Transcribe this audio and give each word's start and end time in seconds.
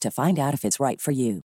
to 0.00 0.10
find 0.10 0.38
out 0.38 0.54
if 0.54 0.64
it's 0.64 0.80
right 0.80 1.00
for 1.00 1.12
you. 1.12 1.42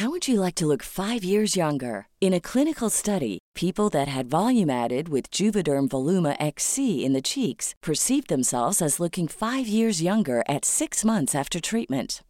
How 0.00 0.08
would 0.08 0.28
you 0.28 0.40
like 0.40 0.54
to 0.54 0.66
look 0.66 0.82
five 0.82 1.22
years 1.22 1.56
younger? 1.56 2.06
In 2.22 2.32
a 2.32 2.40
clinical 2.40 2.88
study, 2.88 3.38
people 3.54 3.90
that 3.90 4.08
had 4.08 4.30
volume 4.30 4.70
added 4.70 5.10
with 5.10 5.30
Juvederm 5.30 5.88
Voluma 5.88 6.36
XC 6.40 7.04
in 7.04 7.12
the 7.12 7.20
cheeks 7.20 7.74
perceived 7.82 8.28
themselves 8.28 8.80
as 8.80 8.98
looking 8.98 9.28
five 9.28 9.66
years 9.66 10.00
younger 10.00 10.42
at 10.48 10.64
six 10.64 11.04
months 11.04 11.34
after 11.34 11.60
treatment. 11.60 12.22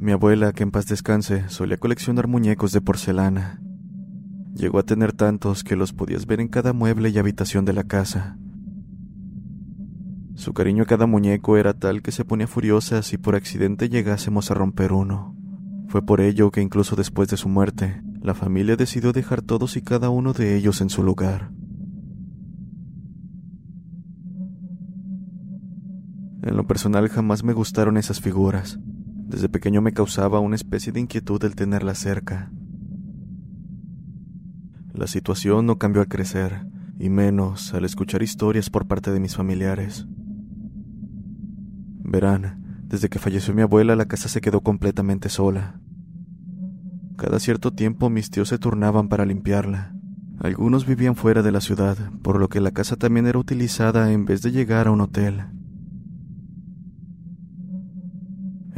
Mi 0.00 0.12
abuela, 0.12 0.52
que 0.52 0.62
en 0.62 0.70
paz 0.70 0.86
descanse, 0.86 1.48
solía 1.48 1.76
coleccionar 1.76 2.28
muñecos 2.28 2.70
de 2.70 2.80
porcelana. 2.80 3.60
Llegó 4.54 4.78
a 4.78 4.84
tener 4.84 5.12
tantos 5.12 5.64
que 5.64 5.74
los 5.74 5.92
podías 5.92 6.26
ver 6.26 6.40
en 6.40 6.46
cada 6.46 6.72
mueble 6.72 7.08
y 7.10 7.18
habitación 7.18 7.64
de 7.64 7.72
la 7.72 7.82
casa. 7.82 8.38
Su 10.36 10.52
cariño 10.52 10.84
a 10.84 10.86
cada 10.86 11.06
muñeco 11.06 11.56
era 11.56 11.74
tal 11.74 12.00
que 12.00 12.12
se 12.12 12.24
ponía 12.24 12.46
furiosa 12.46 13.02
si 13.02 13.18
por 13.18 13.34
accidente 13.34 13.88
llegásemos 13.88 14.52
a 14.52 14.54
romper 14.54 14.92
uno. 14.92 15.34
Fue 15.88 16.00
por 16.06 16.20
ello 16.20 16.52
que 16.52 16.60
incluso 16.60 16.94
después 16.94 17.28
de 17.28 17.36
su 17.36 17.48
muerte, 17.48 18.00
la 18.22 18.34
familia 18.34 18.76
decidió 18.76 19.12
dejar 19.12 19.42
todos 19.42 19.76
y 19.76 19.82
cada 19.82 20.10
uno 20.10 20.32
de 20.32 20.54
ellos 20.54 20.80
en 20.80 20.90
su 20.90 21.02
lugar. 21.02 21.50
En 26.42 26.56
lo 26.56 26.68
personal 26.68 27.08
jamás 27.08 27.42
me 27.42 27.52
gustaron 27.52 27.96
esas 27.96 28.20
figuras. 28.20 28.78
Desde 29.28 29.50
pequeño 29.50 29.82
me 29.82 29.92
causaba 29.92 30.40
una 30.40 30.56
especie 30.56 30.90
de 30.90 31.00
inquietud 31.00 31.44
el 31.44 31.54
tenerla 31.54 31.94
cerca. 31.94 32.50
La 34.94 35.06
situación 35.06 35.66
no 35.66 35.76
cambió 35.76 36.00
al 36.00 36.08
crecer, 36.08 36.66
y 36.98 37.10
menos 37.10 37.74
al 37.74 37.84
escuchar 37.84 38.22
historias 38.22 38.70
por 38.70 38.86
parte 38.86 39.12
de 39.12 39.20
mis 39.20 39.36
familiares. 39.36 40.06
Verán, 42.02 42.82
desde 42.84 43.10
que 43.10 43.18
falleció 43.18 43.52
mi 43.52 43.60
abuela 43.60 43.94
la 43.96 44.06
casa 44.06 44.30
se 44.30 44.40
quedó 44.40 44.62
completamente 44.62 45.28
sola. 45.28 45.78
Cada 47.18 47.38
cierto 47.38 47.74
tiempo 47.74 48.08
mis 48.08 48.30
tíos 48.30 48.48
se 48.48 48.58
turnaban 48.58 49.10
para 49.10 49.26
limpiarla. 49.26 49.94
Algunos 50.40 50.86
vivían 50.86 51.16
fuera 51.16 51.42
de 51.42 51.52
la 51.52 51.60
ciudad, 51.60 51.98
por 52.22 52.40
lo 52.40 52.48
que 52.48 52.62
la 52.62 52.70
casa 52.70 52.96
también 52.96 53.26
era 53.26 53.38
utilizada 53.38 54.10
en 54.10 54.24
vez 54.24 54.40
de 54.40 54.52
llegar 54.52 54.86
a 54.86 54.90
un 54.90 55.02
hotel. 55.02 55.57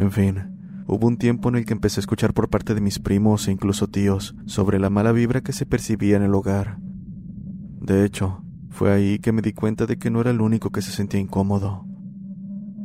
En 0.00 0.12
fin, 0.12 0.82
hubo 0.86 1.06
un 1.06 1.18
tiempo 1.18 1.50
en 1.50 1.56
el 1.56 1.66
que 1.66 1.74
empecé 1.74 2.00
a 2.00 2.00
escuchar 2.00 2.32
por 2.32 2.48
parte 2.48 2.74
de 2.74 2.80
mis 2.80 2.98
primos 2.98 3.46
e 3.46 3.52
incluso 3.52 3.86
tíos 3.86 4.34
sobre 4.46 4.78
la 4.78 4.88
mala 4.88 5.12
vibra 5.12 5.42
que 5.42 5.52
se 5.52 5.66
percibía 5.66 6.16
en 6.16 6.22
el 6.22 6.34
hogar. 6.34 6.78
De 6.80 8.06
hecho, 8.06 8.42
fue 8.70 8.90
ahí 8.90 9.18
que 9.18 9.32
me 9.32 9.42
di 9.42 9.52
cuenta 9.52 9.84
de 9.84 9.98
que 9.98 10.10
no 10.10 10.22
era 10.22 10.30
el 10.30 10.40
único 10.40 10.70
que 10.70 10.80
se 10.80 10.90
sentía 10.90 11.20
incómodo. 11.20 11.84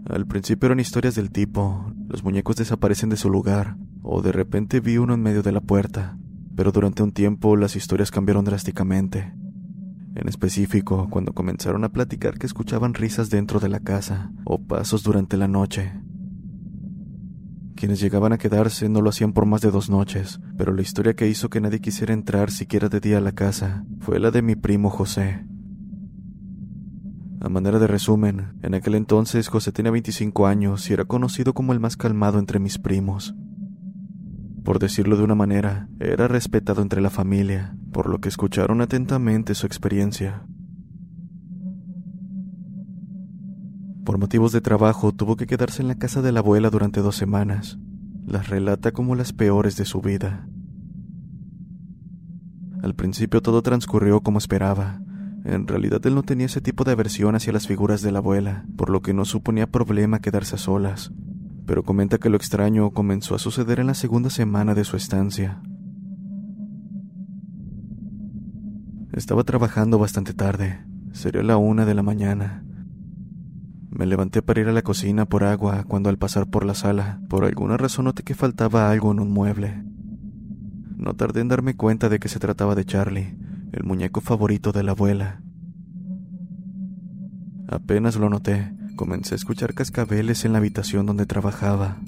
Al 0.10 0.28
principio 0.28 0.66
eran 0.68 0.82
historias 0.82 1.16
del 1.16 1.32
tipo, 1.32 1.90
los 2.10 2.22
muñecos 2.22 2.58
desaparecen 2.58 3.08
de 3.08 3.16
su 3.16 3.30
lugar, 3.30 3.78
o 4.02 4.22
de 4.22 4.34
repente 4.34 4.82
vi 4.82 4.98
uno 4.98 5.14
en 5.14 5.22
medio 5.22 5.42
de 5.42 5.54
la 5.54 5.62
puerta, 5.62 6.18
pero 6.54 6.74
durante 6.74 7.02
un 7.02 7.14
tiempo 7.14 7.56
las 7.56 7.78
historias 7.78 8.12
cambiaron 8.12 8.44
drásticamente. 8.44 9.34
En 10.16 10.28
específico, 10.28 11.08
cuando 11.10 11.32
comenzaron 11.32 11.86
a 11.86 11.94
platicar 11.94 12.38
que 12.38 12.46
escuchaban 12.46 12.94
risas 12.94 13.30
dentro 13.30 13.62
de 13.62 13.70
la 13.70 13.80
casa, 13.80 14.34
o 14.44 14.62
pasos 14.62 15.02
durante 15.02 15.38
la 15.38 15.48
noche. 15.48 15.94
Quienes 17.76 18.00
llegaban 18.00 18.32
a 18.32 18.38
quedarse 18.38 18.88
no 18.88 19.02
lo 19.02 19.10
hacían 19.10 19.34
por 19.34 19.46
más 19.46 19.62
de 19.62 19.70
dos 19.70 19.90
noches, 19.90 20.40
pero 20.58 20.74
la 20.74 20.82
historia 20.82 21.14
que 21.14 21.28
hizo 21.28 21.50
que 21.50 21.60
nadie 21.60 21.82
quisiera 21.82 22.14
entrar 22.14 22.50
siquiera 22.50 22.88
de 22.88 23.02
día 23.02 23.18
a 23.18 23.22
la 23.22 23.34
casa 23.34 23.86
fue 24.00 24.20
la 24.20 24.32
de 24.32 24.42
mi 24.42 24.56
primo 24.56 24.90
José. 24.90 25.46
A 27.42 27.50
manera 27.50 27.78
de 27.78 27.88
resumen, 27.88 28.54
en 28.64 28.74
aquel 28.76 28.96
entonces 28.96 29.50
José 29.50 29.74
tenía 29.74 29.92
25 29.92 30.48
años 30.48 30.90
y 30.90 30.94
era 30.94 31.04
conocido 31.04 31.54
como 31.54 31.74
el 31.74 31.82
más 31.82 31.98
calmado 31.98 32.40
entre 32.40 32.60
mis 32.60 32.80
primos. 32.80 33.36
Por 34.64 34.80
decirlo 34.80 35.18
de 35.18 35.24
una 35.24 35.36
manera, 35.36 35.90
era 36.00 36.28
respetado 36.28 36.82
entre 36.82 37.02
la 37.02 37.10
familia, 37.10 37.76
por 37.92 38.10
lo 38.10 38.20
que 38.20 38.30
escucharon 38.30 38.82
atentamente 38.82 39.54
su 39.54 39.68
experiencia. 39.68 40.48
Por 44.06 44.20
motivos 44.20 44.52
de 44.52 44.62
trabajo 44.62 45.12
tuvo 45.14 45.36
que 45.36 45.48
quedarse 45.48 45.82
en 45.82 45.88
la 45.88 45.96
casa 45.96 46.22
de 46.22 46.32
la 46.32 46.42
abuela 46.42 46.70
durante 46.70 47.02
dos 47.02 47.16
semanas. 47.16 47.80
Las 48.28 48.50
relata 48.50 48.92
como 48.92 49.16
las 49.16 49.34
peores 49.34 49.78
de 49.78 49.86
su 49.86 50.00
vida. 50.00 50.48
Al 52.84 52.94
principio 52.94 53.42
todo 53.42 53.64
transcurrió 53.64 54.22
como 54.22 54.38
esperaba. 54.38 55.02
En 55.44 55.66
realidad 55.68 56.06
él 56.06 56.14
no 56.14 56.22
tenía 56.22 56.46
ese 56.46 56.62
tipo 56.62 56.84
de 56.84 56.92
aversión 56.92 57.34
hacia 57.34 57.52
las 57.52 57.66
figuras 57.66 58.04
de 58.04 58.12
la 58.12 58.20
abuela, 58.20 58.66
por 58.78 58.92
lo 58.92 59.02
que 59.02 59.16
no 59.16 59.26
suponía 59.26 59.72
problema 59.72 60.20
quedarse 60.20 60.54
a 60.56 60.60
solas. 60.60 61.12
Pero 61.66 61.82
comenta 61.82 62.20
que 62.20 62.30
lo 62.30 62.38
extraño 62.38 62.92
comenzó 62.92 63.34
a 63.34 63.40
suceder 63.40 63.80
en 63.80 63.88
la 63.88 63.96
segunda 63.96 64.30
semana 64.30 64.76
de 64.76 64.84
su 64.84 64.98
estancia. 64.98 65.64
Estaba 69.14 69.44
trabajando 69.44 69.98
bastante 69.98 70.36
tarde, 70.36 70.86
sería 71.12 71.42
la 71.42 71.58
una 71.58 71.86
de 71.86 71.96
la 71.96 72.04
mañana. 72.04 72.65
Me 73.96 74.06
levanté 74.06 74.42
para 74.42 74.60
ir 74.60 74.68
a 74.68 74.74
la 74.74 74.82
cocina 74.82 75.26
por 75.26 75.46
agua 75.46 75.86
cuando 75.88 76.10
al 76.10 76.18
pasar 76.18 76.48
por 76.48 76.66
la 76.66 76.74
sala, 76.74 77.22
por 77.30 77.46
alguna 77.46 77.78
razón 77.78 78.04
noté 78.06 78.24
que 78.24 78.36
faltaba 78.36 78.92
algo 78.92 79.10
en 79.14 79.22
un 79.22 79.32
mueble. 79.32 79.86
No 80.98 81.14
tardé 81.14 81.40
en 81.40 81.48
darme 81.48 81.78
cuenta 81.78 82.10
de 82.10 82.20
que 82.20 82.28
se 82.28 82.40
trataba 82.40 82.76
de 82.76 82.84
Charlie, 82.84 83.38
el 83.72 83.86
muñeco 83.86 84.20
favorito 84.20 84.74
de 84.74 84.84
la 84.84 84.92
abuela. 84.92 85.42
Apenas 87.70 88.18
lo 88.18 88.30
noté, 88.30 88.74
comencé 88.98 89.36
a 89.36 89.38
escuchar 89.38 89.74
cascabeles 89.74 90.44
en 90.44 90.52
la 90.52 90.58
habitación 90.58 91.06
donde 91.06 91.26
trabajaba. 91.26 92.02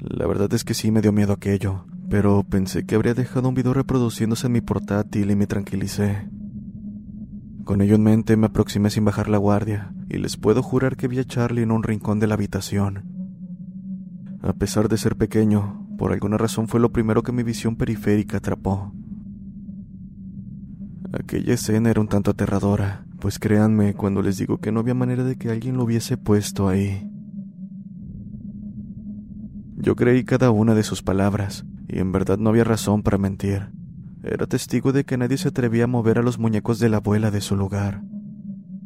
La 0.00 0.26
verdad 0.26 0.52
es 0.54 0.64
que 0.64 0.74
sí 0.74 0.90
me 0.90 1.02
dio 1.02 1.12
miedo 1.12 1.32
aquello, 1.32 1.84
pero 2.10 2.42
pensé 2.42 2.84
que 2.84 2.96
habría 2.96 3.14
dejado 3.14 3.48
un 3.48 3.54
video 3.54 3.74
reproduciéndose 3.74 4.48
en 4.48 4.54
mi 4.54 4.60
portátil 4.60 5.30
y 5.30 5.36
me 5.36 5.46
tranquilicé. 5.46 6.31
Con 7.64 7.80
ello 7.80 7.94
en 7.94 8.02
mente 8.02 8.36
me 8.36 8.46
aproximé 8.46 8.90
sin 8.90 9.04
bajar 9.04 9.28
la 9.28 9.38
guardia, 9.38 9.94
y 10.08 10.18
les 10.18 10.36
puedo 10.36 10.62
jurar 10.62 10.96
que 10.96 11.08
vi 11.08 11.18
a 11.18 11.24
Charlie 11.24 11.62
en 11.62 11.70
un 11.70 11.82
rincón 11.82 12.20
de 12.20 12.26
la 12.26 12.34
habitación, 12.34 13.12
a 14.42 14.54
pesar 14.54 14.88
de 14.88 14.98
ser 14.98 15.14
pequeño, 15.14 15.86
por 15.96 16.12
alguna 16.12 16.36
razón 16.36 16.66
fue 16.66 16.80
lo 16.80 16.90
primero 16.90 17.22
que 17.22 17.30
mi 17.30 17.44
visión 17.44 17.76
periférica 17.76 18.38
atrapó. 18.38 18.92
Aquella 21.12 21.54
escena 21.54 21.90
era 21.90 22.00
un 22.00 22.08
tanto 22.08 22.32
aterradora, 22.32 23.06
pues 23.20 23.38
créanme 23.38 23.94
cuando 23.94 24.20
les 24.20 24.38
digo 24.38 24.58
que 24.58 24.72
no 24.72 24.80
había 24.80 24.94
manera 24.94 25.22
de 25.22 25.36
que 25.36 25.50
alguien 25.50 25.76
lo 25.76 25.84
hubiese 25.84 26.16
puesto 26.16 26.68
ahí. 26.68 27.08
Yo 29.76 29.94
creí 29.94 30.24
cada 30.24 30.50
una 30.50 30.74
de 30.74 30.82
sus 30.82 31.02
palabras, 31.02 31.64
y 31.86 32.00
en 32.00 32.10
verdad 32.10 32.36
no 32.36 32.50
había 32.50 32.64
razón 32.64 33.04
para 33.04 33.18
mentir. 33.18 33.70
Era 34.22 34.46
testigo 34.46 34.92
de 34.92 35.04
que 35.04 35.18
nadie 35.18 35.36
se 35.36 35.48
atrevía 35.48 35.84
a 35.84 35.88
mover 35.88 36.18
a 36.18 36.22
los 36.22 36.38
muñecos 36.38 36.78
de 36.78 36.88
la 36.88 36.98
abuela 36.98 37.30
de 37.30 37.40
su 37.40 37.56
lugar. 37.56 38.02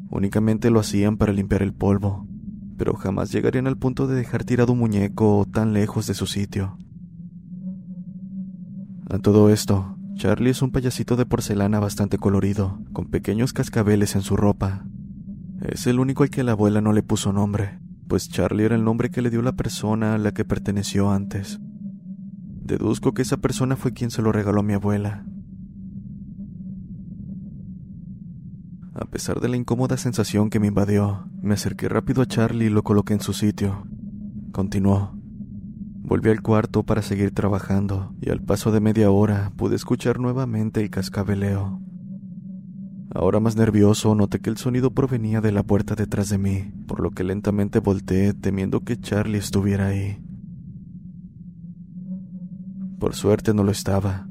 Únicamente 0.09 0.71
lo 0.71 0.81
hacían 0.81 1.19
para 1.19 1.33
limpiar 1.33 1.63
el 1.63 1.75
polvo, 1.75 2.27
pero 2.79 2.95
jamás 2.95 3.33
llegarían 3.33 3.67
al 3.67 3.77
punto 3.77 4.07
de 4.07 4.17
dejar 4.17 4.45
tirado 4.45 4.73
un 4.73 4.79
muñeco 4.79 5.47
tan 5.53 5.75
lejos 5.75 6.07
de 6.07 6.15
su 6.15 6.27
sitio. 6.27 6.79
A 9.11 9.19
todo 9.19 9.51
esto, 9.51 9.97
Charlie 10.15 10.51
es 10.51 10.63
un 10.63 10.71
payasito 10.71 11.17
de 11.17 11.27
porcelana 11.27 11.81
bastante 11.81 12.17
colorido, 12.17 12.81
con 12.95 13.07
pequeños 13.07 13.53
cascabeles 13.53 14.17
en 14.17 14.23
su 14.23 14.37
ropa. 14.37 14.87
Es 15.61 15.87
el 15.87 16.01
único 16.01 16.23
al 16.23 16.31
que 16.31 16.45
la 16.45 16.53
abuela 16.53 16.81
no 16.81 16.95
le 16.95 17.03
puso 17.03 17.35
nombre, 17.35 17.79
pues 18.09 18.31
Charlie 18.31 18.65
era 18.65 18.75
el 18.75 18.85
nombre 18.85 19.11
que 19.11 19.21
le 19.21 19.31
dio 19.31 19.43
la 19.43 19.53
persona 19.53 20.15
a 20.15 20.19
la 20.19 20.33
que 20.33 20.47
perteneció 20.47 21.11
antes. 21.11 21.61
Deduzco 22.67 23.15
que 23.15 23.23
esa 23.23 23.37
persona 23.37 23.77
fue 23.77 23.93
quien 23.93 24.11
se 24.11 24.23
lo 24.23 24.33
regaló 24.33 24.59
a 24.59 24.65
mi 24.65 24.73
abuela. 24.73 25.25
A 28.93 29.05
pesar 29.05 29.41
de 29.41 29.49
la 29.49 29.57
incómoda 29.57 29.97
sensación 29.97 30.51
que 30.51 30.59
me 30.59 30.67
invadió, 30.67 31.29
me 31.41 31.55
acerqué 31.55 31.89
rápido 31.89 32.23
a 32.23 32.27
Charlie 32.27 32.67
y 32.67 32.71
lo 32.71 32.83
coloqué 32.83 33.15
en 33.15 33.21
su 33.21 33.35
sitio. 33.35 33.87
Continuó. 34.51 35.13
Volví 36.03 36.31
al 36.31 36.43
cuarto 36.43 36.83
para 36.83 37.03
seguir 37.03 37.33
trabajando 37.33 38.17
y 38.21 38.31
al 38.31 38.43
paso 38.43 38.73
de 38.73 38.81
media 38.81 39.13
hora 39.13 39.53
pude 39.57 39.77
escuchar 39.77 40.19
nuevamente 40.19 40.81
el 40.81 40.91
cascabeleo. 40.91 41.81
Ahora 43.15 43.39
más 43.39 43.55
nervioso 43.55 44.17
noté 44.17 44.41
que 44.41 44.51
el 44.51 44.57
sonido 44.57 44.91
provenía 44.91 45.41
de 45.41 45.53
la 45.53 45.63
puerta 45.63 45.95
detrás 45.95 46.31
de 46.31 46.39
mí, 46.39 46.73
por 46.89 46.99
lo 46.99 47.13
que 47.13 47.23
lentamente 47.23 47.79
volteé 47.79 48.35
temiendo 48.35 48.81
que 48.81 48.99
Charlie 48.99 49.39
estuviera 49.39 49.87
ahí. 49.87 50.26
Por 52.99 53.15
suerte 53.15 53.53
no 53.55 53.63
lo 53.63 53.71
estaba, 53.71 54.29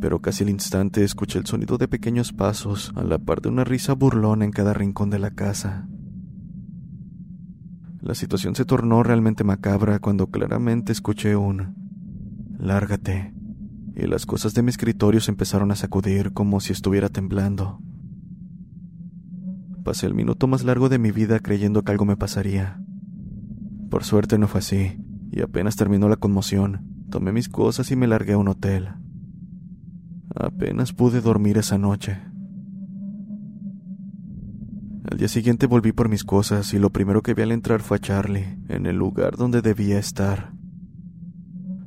pero 0.00 0.20
casi 0.20 0.44
al 0.44 0.50
instante 0.50 1.04
escuché 1.04 1.38
el 1.38 1.46
sonido 1.46 1.78
de 1.78 1.88
pequeños 1.88 2.32
pasos 2.32 2.92
a 2.96 3.04
la 3.04 3.18
par 3.18 3.40
de 3.40 3.48
una 3.48 3.64
risa 3.64 3.92
burlona 3.94 4.44
en 4.44 4.50
cada 4.50 4.72
rincón 4.72 5.10
de 5.10 5.18
la 5.18 5.30
casa. 5.30 5.88
La 8.00 8.14
situación 8.14 8.54
se 8.54 8.64
tornó 8.64 9.02
realmente 9.02 9.44
macabra 9.44 9.98
cuando 9.98 10.28
claramente 10.28 10.92
escuché 10.92 11.36
un 11.36 11.74
lárgate 12.58 13.34
y 13.94 14.06
las 14.06 14.26
cosas 14.26 14.54
de 14.54 14.62
mi 14.62 14.70
escritorio 14.70 15.20
se 15.20 15.30
empezaron 15.30 15.70
a 15.70 15.76
sacudir 15.76 16.32
como 16.32 16.60
si 16.60 16.72
estuviera 16.72 17.08
temblando. 17.08 17.80
Pasé 19.84 20.06
el 20.06 20.14
minuto 20.14 20.46
más 20.46 20.64
largo 20.64 20.88
de 20.88 20.98
mi 20.98 21.10
vida 21.10 21.40
creyendo 21.40 21.82
que 21.82 21.92
algo 21.92 22.04
me 22.04 22.16
pasaría. 22.16 22.82
Por 23.90 24.04
suerte 24.04 24.38
no 24.38 24.46
fue 24.46 24.60
así, 24.60 24.98
y 25.30 25.42
apenas 25.42 25.76
terminó 25.76 26.08
la 26.08 26.16
conmoción, 26.16 26.89
tomé 27.10 27.32
mis 27.32 27.48
cosas 27.48 27.90
y 27.90 27.96
me 27.96 28.06
largué 28.06 28.32
a 28.32 28.38
un 28.38 28.48
hotel. 28.48 28.88
Apenas 30.34 30.92
pude 30.92 31.20
dormir 31.20 31.58
esa 31.58 31.76
noche. 31.76 32.18
Al 35.10 35.18
día 35.18 35.28
siguiente 35.28 35.66
volví 35.66 35.92
por 35.92 36.08
mis 36.08 36.24
cosas 36.24 36.72
y 36.72 36.78
lo 36.78 36.90
primero 36.90 37.20
que 37.20 37.34
vi 37.34 37.42
al 37.42 37.52
entrar 37.52 37.80
fue 37.80 37.96
a 37.96 38.00
Charlie, 38.00 38.58
en 38.68 38.86
el 38.86 38.96
lugar 38.96 39.36
donde 39.36 39.60
debía 39.60 39.98
estar. 39.98 40.52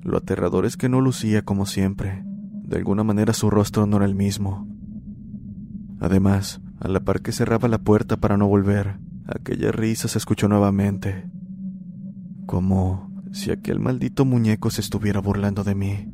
Lo 0.01 0.17
aterrador 0.17 0.65
es 0.65 0.75
que 0.75 0.89
no 0.89 0.99
lucía 0.99 1.43
como 1.43 1.65
siempre. 1.65 2.23
De 2.25 2.77
alguna 2.77 3.03
manera 3.03 3.33
su 3.33 3.49
rostro 3.49 3.85
no 3.85 3.97
era 3.97 4.05
el 4.05 4.15
mismo. 4.15 4.67
Además, 6.01 6.59
a 6.81 6.89
la 6.89 6.99
par 6.99 7.21
que 7.21 7.31
cerraba 7.31 7.69
la 7.69 7.77
puerta 7.77 8.17
para 8.17 8.35
no 8.35 8.47
volver, 8.47 8.99
aquella 9.25 9.71
risa 9.71 10.09
se 10.09 10.17
escuchó 10.17 10.49
nuevamente. 10.49 11.29
Como 12.45 13.12
si 13.33 13.49
aquel 13.49 13.79
maldito 13.79 14.25
muñeco 14.25 14.69
se 14.69 14.81
estuviera 14.81 15.19
burlando 15.19 15.63
de 15.63 15.73
mí. 15.73 16.07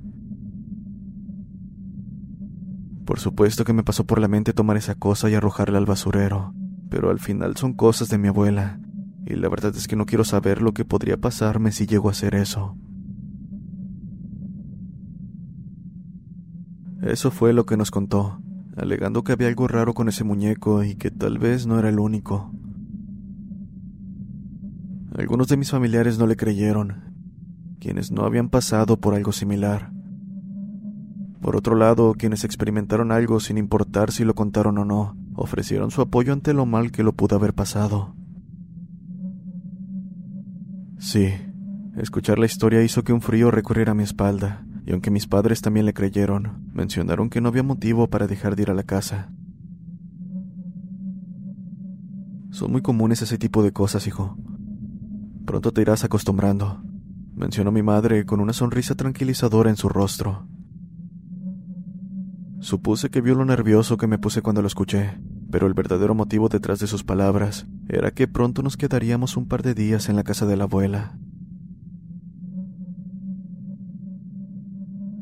Por 3.05 3.19
supuesto 3.19 3.65
que 3.65 3.73
me 3.73 3.83
pasó 3.83 4.05
por 4.05 4.19
la 4.19 4.29
mente 4.29 4.53
tomar 4.53 4.77
esa 4.77 4.95
cosa 4.95 5.29
y 5.29 5.33
arrojarla 5.33 5.77
al 5.77 5.85
basurero, 5.85 6.53
pero 6.89 7.09
al 7.09 7.19
final 7.19 7.57
son 7.57 7.73
cosas 7.73 8.07
de 8.07 8.17
mi 8.17 8.29
abuela, 8.29 8.79
y 9.25 9.35
la 9.35 9.49
verdad 9.49 9.75
es 9.75 9.87
que 9.87 9.97
no 9.97 10.05
quiero 10.05 10.23
saber 10.23 10.61
lo 10.61 10.73
que 10.73 10.85
podría 10.85 11.17
pasarme 11.17 11.73
si 11.73 11.87
llego 11.87 12.07
a 12.07 12.11
hacer 12.11 12.35
eso. 12.35 12.77
Eso 17.01 17.31
fue 17.31 17.51
lo 17.51 17.65
que 17.65 17.75
nos 17.75 17.91
contó, 17.91 18.41
alegando 18.77 19.23
que 19.25 19.33
había 19.33 19.49
algo 19.49 19.67
raro 19.67 19.93
con 19.93 20.07
ese 20.07 20.23
muñeco 20.23 20.83
y 20.83 20.95
que 20.95 21.11
tal 21.11 21.37
vez 21.37 21.67
no 21.67 21.77
era 21.79 21.89
el 21.89 21.99
único. 21.99 22.53
Algunos 25.17 25.47
de 25.49 25.57
mis 25.57 25.71
familiares 25.71 26.17
no 26.17 26.27
le 26.27 26.37
creyeron, 26.37 27.08
quienes 27.79 28.11
no 28.11 28.23
habían 28.23 28.49
pasado 28.49 28.97
por 28.97 29.13
algo 29.13 29.31
similar. 29.31 29.91
Por 31.41 31.55
otro 31.55 31.75
lado, 31.75 32.13
quienes 32.13 32.43
experimentaron 32.43 33.11
algo 33.11 33.39
sin 33.39 33.57
importar 33.57 34.11
si 34.11 34.25
lo 34.25 34.35
contaron 34.35 34.77
o 34.77 34.85
no, 34.85 35.17
ofrecieron 35.35 35.89
su 35.89 36.01
apoyo 36.01 36.33
ante 36.33 36.53
lo 36.53 36.65
mal 36.65 36.91
que 36.91 37.03
lo 37.03 37.13
pudo 37.13 37.37
haber 37.37 37.53
pasado. 37.53 38.13
Sí, 40.97 41.33
escuchar 41.97 42.39
la 42.39 42.45
historia 42.45 42.83
hizo 42.83 43.03
que 43.03 43.13
un 43.13 43.21
frío 43.21 43.51
recorriera 43.51 43.93
mi 43.93 44.03
espalda, 44.03 44.65
y 44.85 44.91
aunque 44.91 45.11
mis 45.11 45.27
padres 45.27 45.61
también 45.61 45.85
le 45.85 45.93
creyeron, 45.93 46.69
mencionaron 46.73 47.29
que 47.29 47.39
no 47.39 47.47
había 47.47 47.63
motivo 47.63 48.07
para 48.07 48.27
dejar 48.27 48.57
de 48.57 48.63
ir 48.63 48.69
a 48.69 48.73
la 48.73 48.83
casa. 48.83 49.31
Son 52.51 52.71
muy 52.71 52.81
comunes 52.81 53.21
ese 53.21 53.37
tipo 53.37 53.63
de 53.63 53.71
cosas, 53.71 54.07
hijo. 54.07 54.37
Pronto 55.45 55.71
te 55.71 55.81
irás 55.81 56.03
acostumbrando, 56.03 56.83
mencionó 57.39 57.71
mi 57.71 57.81
madre 57.81 58.25
con 58.25 58.41
una 58.41 58.53
sonrisa 58.53 58.95
tranquilizadora 58.95 59.69
en 59.69 59.77
su 59.77 59.87
rostro. 59.87 60.45
Supuse 62.59 63.09
que 63.09 63.21
vio 63.21 63.33
lo 63.35 63.45
nervioso 63.45 63.95
que 63.95 64.07
me 64.07 64.19
puse 64.19 64.41
cuando 64.41 64.61
lo 64.61 64.67
escuché, 64.67 65.17
pero 65.49 65.65
el 65.65 65.73
verdadero 65.73 66.13
motivo 66.13 66.49
detrás 66.49 66.79
de 66.79 66.87
sus 66.87 67.05
palabras 67.05 67.65
era 67.87 68.11
que 68.11 68.27
pronto 68.27 68.61
nos 68.61 68.75
quedaríamos 68.75 69.37
un 69.37 69.47
par 69.47 69.63
de 69.63 69.73
días 69.73 70.09
en 70.09 70.17
la 70.17 70.23
casa 70.23 70.45
de 70.45 70.57
la 70.57 70.65
abuela. 70.65 71.17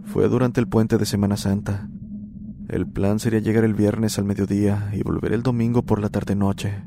Fue 0.06 0.28
durante 0.28 0.60
el 0.60 0.68
puente 0.68 0.98
de 0.98 1.06
Semana 1.06 1.38
Santa. 1.38 1.88
El 2.68 2.88
plan 2.88 3.20
sería 3.20 3.40
llegar 3.40 3.64
el 3.64 3.76
viernes 3.76 4.18
al 4.18 4.26
mediodía 4.26 4.90
y 4.92 5.04
volver 5.04 5.34
el 5.34 5.44
domingo 5.44 5.84
por 5.84 6.02
la 6.02 6.10
tarde-noche. 6.10 6.84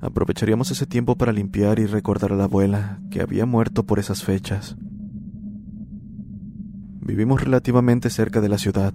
Aprovecharíamos 0.00 0.70
ese 0.70 0.86
tiempo 0.86 1.16
para 1.16 1.32
limpiar 1.32 1.78
y 1.80 1.86
recordar 1.86 2.32
a 2.32 2.36
la 2.36 2.44
abuela, 2.44 3.00
que 3.10 3.20
había 3.20 3.46
muerto 3.46 3.84
por 3.84 3.98
esas 3.98 4.22
fechas. 4.22 4.76
Vivimos 7.00 7.42
relativamente 7.42 8.10
cerca 8.10 8.40
de 8.40 8.48
la 8.48 8.58
ciudad, 8.58 8.92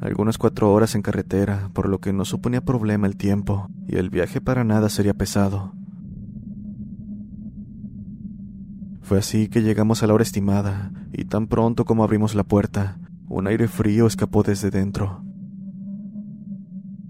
algunas 0.00 0.36
cuatro 0.36 0.72
horas 0.72 0.94
en 0.94 1.02
carretera, 1.02 1.70
por 1.72 1.88
lo 1.88 2.00
que 2.00 2.12
no 2.12 2.24
suponía 2.24 2.60
problema 2.60 3.06
el 3.06 3.16
tiempo, 3.16 3.70
y 3.86 3.96
el 3.96 4.10
viaje 4.10 4.40
para 4.40 4.64
nada 4.64 4.88
sería 4.88 5.14
pesado. 5.14 5.72
Fue 9.00 9.18
así 9.18 9.48
que 9.48 9.62
llegamos 9.62 10.02
a 10.02 10.06
la 10.06 10.14
hora 10.14 10.22
estimada, 10.22 10.92
y 11.12 11.24
tan 11.24 11.46
pronto 11.46 11.84
como 11.84 12.04
abrimos 12.04 12.34
la 12.34 12.44
puerta, 12.44 12.98
un 13.28 13.46
aire 13.46 13.68
frío 13.68 14.06
escapó 14.06 14.42
desde 14.42 14.70
dentro. 14.70 15.24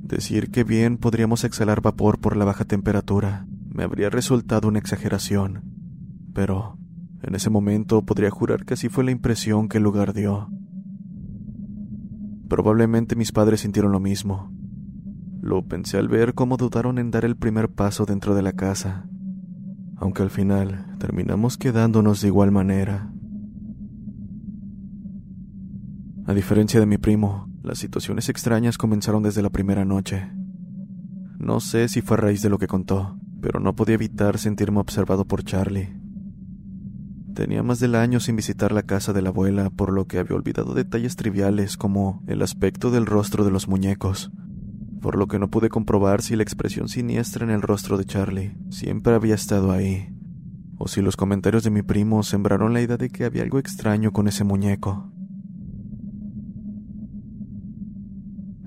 Decir 0.03 0.51
que 0.51 0.65
bien 0.65 0.99
podríamos 0.99 1.45
exhalar 1.45 1.81
vapor 1.81 2.19
por 2.19 2.37
la 2.37 2.45
baja 2.45 2.65
temperatura 2.65 3.47
me 3.73 3.85
habría 3.85 4.11
resultado 4.11 4.69
una 4.69 4.79
exageración, 4.79 5.63
pero 6.35 6.77
en 7.23 7.35
ese 7.35 7.51
momento 7.51 8.03
podría 8.03 8.31
jurar 8.31 8.65
que 8.65 8.75
así 8.75 8.89
fue 8.89 9.05
la 9.05 9.13
impresión 9.13 9.69
que 9.69 9.79
el 9.79 9.85
lugar 9.85 10.13
dio. 10.13 10.51
Probablemente 12.49 13.17
mis 13.17 13.33
padres 13.33 13.61
sintieron 13.61 13.93
lo 13.93 14.01
mismo. 14.01 14.53
Lo 15.41 15.67
pensé 15.67 15.99
al 15.99 16.09
ver 16.09 16.35
cómo 16.35 16.57
dudaron 16.57 16.99
en 16.99 17.11
dar 17.11 17.25
el 17.25 17.37
primer 17.37 17.71
paso 17.71 18.05
dentro 18.05 18.35
de 18.35 18.43
la 18.43 18.53
casa, 18.53 19.09
aunque 19.97 20.23
al 20.23 20.31
final 20.31 20.97
terminamos 20.99 21.57
quedándonos 21.57 22.21
de 22.21 22.29
igual 22.29 22.51
manera. 22.51 23.11
A 26.27 26.35
diferencia 26.35 26.81
de 26.81 26.87
mi 26.87 26.99
primo, 26.99 27.52
las 27.63 27.79
situaciones 27.79 28.29
extrañas 28.29 28.77
comenzaron 28.77 29.23
desde 29.23 29.43
la 29.43 29.51
primera 29.51 29.85
noche. 29.85 30.29
No 31.39 31.61
sé 31.61 31.89
si 31.89 32.03
fue 32.03 32.17
a 32.17 32.21
raíz 32.21 32.43
de 32.43 32.49
lo 32.49 32.59
que 32.59 32.67
contó, 32.67 33.17
pero 33.41 33.61
no 33.61 33.75
podía 33.75 33.95
evitar 33.95 34.39
sentirme 34.39 34.81
observado 34.81 35.25
por 35.25 35.45
Charlie. 35.45 35.97
Tenía 37.35 37.63
más 37.63 37.81
del 37.81 37.95
año 37.95 38.21
sin 38.21 38.37
visitar 38.37 38.73
la 38.73 38.83
casa 38.83 39.13
de 39.13 39.23
la 39.23 39.31
abuela, 39.31 39.71
por 39.71 39.93
lo 39.93 40.07
que 40.07 40.19
había 40.19 40.37
olvidado 40.37 40.75
detalles 40.75 41.17
triviales 41.17 41.77
como 41.77 42.23
el 42.27 42.43
aspecto 42.43 42.91
del 42.91 43.07
rostro 43.07 43.45
de 43.45 43.51
los 43.51 43.69
muñecos, 43.69 44.31
por 45.01 45.17
lo 45.17 45.29
que 45.29 45.39
no 45.39 45.49
pude 45.49 45.69
comprobar 45.69 46.21
si 46.21 46.37
la 46.37 46.43
expresión 46.43 46.89
siniestra 46.89 47.45
en 47.45 47.51
el 47.51 47.63
rostro 47.63 47.97
de 47.97 48.05
Charlie 48.05 48.57
siempre 48.71 49.15
había 49.15 49.35
estado 49.35 49.73
ahí, 49.73 50.09
o 50.79 50.89
si 50.89 51.01
los 51.01 51.17
comentarios 51.17 51.63
de 51.63 51.71
mi 51.71 51.83
primo 51.83 52.23
sembraron 52.23 52.73
la 52.73 52.83
idea 52.83 52.97
de 52.97 53.09
que 53.09 53.25
había 53.25 53.45
algo 53.45 53.59
extraño 53.59 54.13
con 54.13 54.29
ese 54.29 54.45
muñeco. 54.45 55.12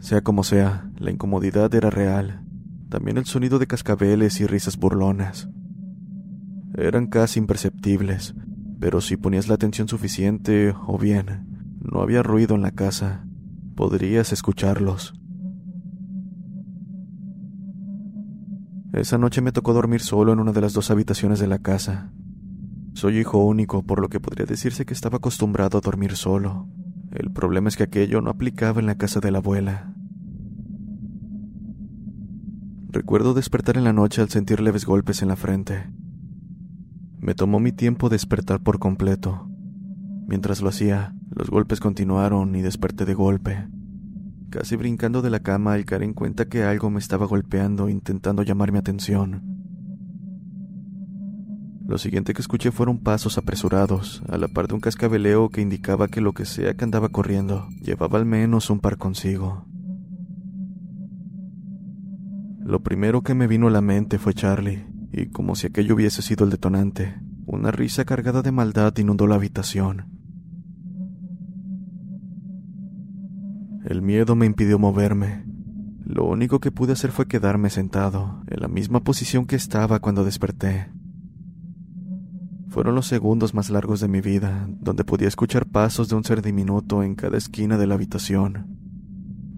Sea 0.06 0.22
como 0.22 0.44
sea, 0.44 0.92
la 1.00 1.10
incomodidad 1.10 1.74
era 1.74 1.90
real, 1.90 2.46
también 2.90 3.18
el 3.18 3.26
sonido 3.26 3.58
de 3.58 3.66
cascabeles 3.66 4.40
y 4.40 4.46
risas 4.46 4.78
burlonas. 4.78 5.50
Eran 6.78 7.08
casi 7.08 7.40
imperceptibles, 7.40 8.36
pero 8.80 9.02
si 9.02 9.18
ponías 9.18 9.48
la 9.48 9.56
atención 9.56 9.88
suficiente, 9.88 10.76
o 10.86 11.00
bien, 11.00 11.80
no 11.82 12.04
había 12.04 12.22
ruido 12.22 12.54
en 12.54 12.62
la 12.62 12.70
casa, 12.70 13.26
podrías 13.76 14.32
escucharlos. 14.32 15.16
Esa 18.94 19.18
noche 19.18 19.42
me 19.42 19.54
tocó 19.54 19.74
dormir 19.74 20.02
solo 20.02 20.34
en 20.34 20.40
una 20.40 20.52
de 20.52 20.62
las 20.62 20.74
dos 20.74 20.92
habitaciones 20.92 21.40
de 21.40 21.48
la 21.48 21.58
casa. 21.58 22.12
Soy 22.94 23.18
hijo 23.18 23.44
único, 23.44 23.82
por 23.82 24.02
lo 24.02 24.10
que 24.10 24.20
podría 24.20 24.46
decirse 24.46 24.86
que 24.86 24.94
estaba 24.94 25.18
acostumbrado 25.18 25.80
a 25.80 25.82
dormir 25.82 26.16
solo. 26.16 26.70
El 27.12 27.32
problema 27.32 27.70
es 27.70 27.76
que 27.76 27.84
aquello 27.84 28.22
no 28.22 28.30
aplicaba 28.30 28.80
en 28.80 28.86
la 28.86 29.00
casa 29.00 29.20
de 29.20 29.32
la 29.32 29.40
abuela. 29.40 29.95
Recuerdo 32.96 33.34
despertar 33.34 33.76
en 33.76 33.84
la 33.84 33.92
noche 33.92 34.22
al 34.22 34.30
sentir 34.30 34.62
leves 34.62 34.86
golpes 34.86 35.22
en 35.22 35.28
la 35.28 35.36
frente. 35.36 35.90
Me 37.20 37.36
tomó 37.36 37.60
mi 37.60 37.74
tiempo 37.74 38.08
despertar 38.08 38.64
por 38.64 38.80
completo. 38.80 39.50
Mientras 40.28 40.62
lo 40.62 40.70
hacía, 40.70 41.14
los 41.30 41.50
golpes 41.50 41.82
continuaron 41.82 42.56
y 42.56 42.62
desperté 42.62 43.04
de 43.04 43.14
golpe. 43.14 43.68
Casi 44.50 44.78
brincando 44.78 45.22
de 45.22 45.30
la 45.30 45.42
cama 45.42 45.74
al 45.74 45.84
caer 45.84 46.04
en 46.04 46.14
cuenta 46.14 46.48
que 46.48 46.64
algo 46.64 46.90
me 46.90 47.00
estaba 47.00 47.26
golpeando 47.26 47.90
intentando 47.90 48.44
llamar 48.44 48.72
mi 48.72 48.78
atención. 48.78 49.44
Lo 51.86 51.98
siguiente 51.98 52.34
que 52.34 52.42
escuché 52.42 52.72
fueron 52.72 53.00
pasos 53.00 53.38
apresurados, 53.38 54.24
a 54.30 54.38
la 54.38 54.48
par 54.48 54.70
de 54.70 54.76
un 54.76 54.80
cascabeleo 54.80 55.50
que 55.50 55.60
indicaba 55.60 56.08
que 56.08 56.22
lo 56.22 56.32
que 56.32 56.46
sea 56.46 56.76
que 56.76 56.86
andaba 56.86 57.10
corriendo 57.10 57.68
llevaba 57.82 58.20
al 58.20 58.26
menos 58.26 58.70
un 58.70 58.80
par 58.80 58.96
consigo. 58.96 59.66
Lo 62.66 62.82
primero 62.82 63.22
que 63.22 63.36
me 63.36 63.46
vino 63.46 63.68
a 63.68 63.70
la 63.70 63.82
mente 63.82 64.18
fue 64.18 64.34
Charlie, 64.34 64.88
y 65.12 65.28
como 65.28 65.56
si 65.56 65.68
aquello 65.68 65.94
hubiese 65.94 66.24
sido 66.24 66.46
el 66.46 66.50
detonante, 66.50 67.14
una 67.46 67.70
risa 67.70 68.06
cargada 68.06 68.42
de 68.42 68.52
maldad 68.52 68.92
inundó 68.98 69.28
la 69.28 69.36
habitación. 69.36 70.08
El 73.86 74.02
miedo 74.02 74.36
me 74.36 74.48
impidió 74.48 74.80
moverme. 74.80 75.46
Lo 76.06 76.26
único 76.26 76.60
que 76.60 76.72
pude 76.72 76.94
hacer 76.94 77.12
fue 77.12 77.28
quedarme 77.28 77.70
sentado, 77.70 78.42
en 78.48 78.60
la 78.60 78.68
misma 78.68 79.04
posición 79.04 79.46
que 79.46 79.56
estaba 79.56 80.00
cuando 80.00 80.26
desperté. 80.26 80.90
Fueron 82.70 82.96
los 82.96 83.06
segundos 83.06 83.54
más 83.54 83.70
largos 83.70 84.00
de 84.00 84.08
mi 84.08 84.22
vida, 84.22 84.68
donde 84.80 85.04
podía 85.04 85.28
escuchar 85.28 85.68
pasos 85.68 86.10
de 86.10 86.16
un 86.16 86.24
ser 86.24 86.42
diminuto 86.42 87.04
en 87.04 87.14
cada 87.14 87.38
esquina 87.38 87.78
de 87.78 87.86
la 87.86 87.94
habitación. 87.94 88.75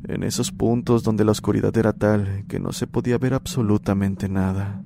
En 0.03 0.23
esos 0.23 0.51
puntos 0.51 1.03
donde 1.03 1.25
la 1.25 1.31
oscuridad 1.31 1.75
era 1.77 1.93
tal 1.93 2.45
que 2.47 2.59
no 2.59 2.71
se 2.71 2.87
podía 2.87 3.17
ver 3.17 3.33
absolutamente 3.33 4.29
nada. 4.29 4.83